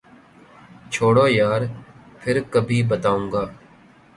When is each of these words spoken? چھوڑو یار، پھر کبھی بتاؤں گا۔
چھوڑو 0.93 1.25
یار، 1.39 1.61
پھر 2.19 2.35
کبھی 2.53 2.79
بتاؤں 2.89 3.25
گا۔ 3.33 3.43